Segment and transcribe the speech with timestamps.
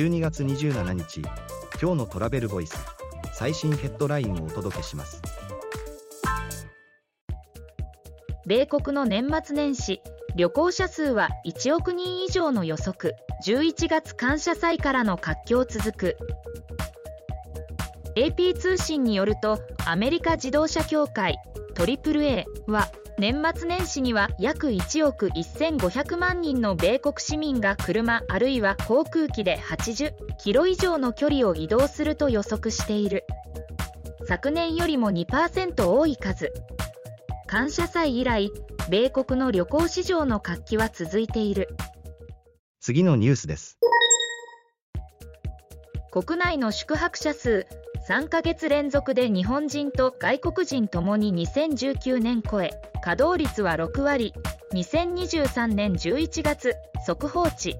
[0.00, 1.20] 12月27日
[1.78, 2.74] 今日のトラベルボイス
[3.34, 5.20] 最新ヘッドラインをお届けします。
[8.46, 10.00] 米国の年末年始
[10.36, 13.14] 旅行者数は1億人以上の予測。
[13.44, 16.16] 11月感謝祭からの活況続く。
[18.16, 21.36] AP 通信によるとアメリカ自動車協会
[21.74, 22.88] AAA は
[23.20, 33.26] 年末年始には約1億1500万人の米国市民が車あるいは航空機で80キロ以上の距離を移動すると予測している。
[34.26, 36.50] 昨年よりも2%多い数。
[37.46, 38.50] 感謝祭以来
[38.88, 41.68] 米国の旅行市場の活気は続いている。
[42.80, 43.78] 次のニュースです。
[46.10, 47.66] 国内の宿泊者数
[48.10, 52.70] 3ヶ月連続で日本人と外国人ともに2019年超え
[53.04, 54.34] 稼働率は6割
[54.74, 56.74] 2023年11月
[57.06, 57.76] 速報値。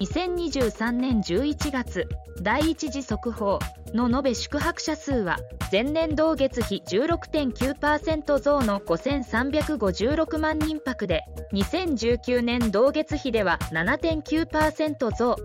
[0.00, 2.08] 2023年11月
[2.42, 3.60] 第一次速報。
[3.94, 5.38] の延べ宿泊者数は
[5.70, 15.36] 前年同月比16.9%増の5356万人泊で2019年同月比では7.9%増。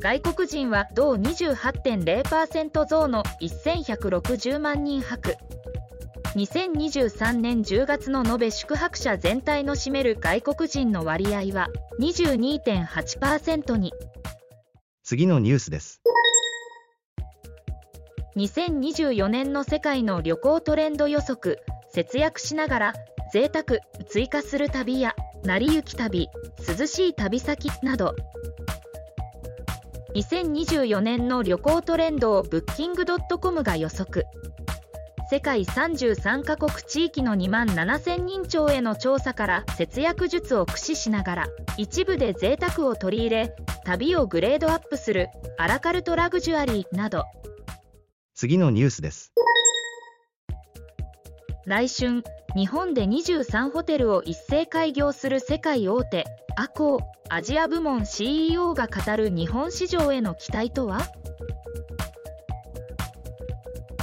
[0.00, 5.36] 外国人は同28.0%増の1160万人泊。
[6.36, 11.68] 2023年10月の延べ宿泊者全体の占める外国人の割合は
[12.00, 13.92] 22.8%に。
[15.02, 16.00] 次のニュースです。
[18.36, 21.58] 2024年の世界の旅行トレンド予測。
[21.92, 22.92] 節約しながら
[23.32, 26.28] 贅沢追加する旅や成り行き旅
[26.78, 28.14] 涼しい旅先など
[30.14, 34.26] 2024年の旅行トレンドをブッキングドットコムが予測
[35.30, 47.24] 世界33カ国地域の2万7000人超への調査から節約術を駆使しながら一部で贅沢を取り入れ旅をグレードアップするアラカルトラグジュアリーなど。
[48.34, 49.32] 次のニュースです。
[51.66, 52.24] 来春
[52.56, 56.24] 日本で23ホテルを一斉開業する世界大手
[56.60, 57.00] アコー
[57.30, 61.00] アジア部門 CEO が語る日本市場への期待とは？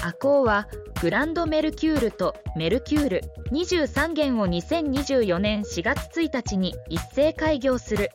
[0.04, 0.68] アコーは
[1.00, 8.10] グランドメルキュールとメルキュール23軒を2024年4月1日に一斉開業する。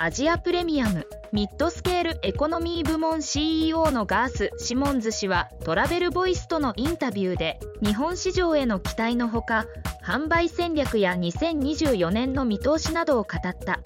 [0.00, 9.66] アジアプレミアムミッドスケールエコノミー部門 CEO のガース・シモンズ氏はトラベルボイスとのインタビューで日本市場への期待のほか
[10.06, 13.80] 販売戦略や2024年の見通しなどを語った。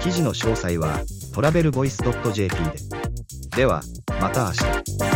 [0.00, 0.98] 記事の詳細は
[1.34, 2.60] トラベルボイス .jp で。
[3.54, 3.82] では
[4.18, 5.09] また明日。